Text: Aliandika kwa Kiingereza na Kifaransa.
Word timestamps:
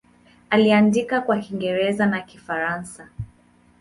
Aliandika 0.49 1.21
kwa 1.21 1.39
Kiingereza 1.39 2.05
na 2.05 2.21
Kifaransa. 2.21 3.09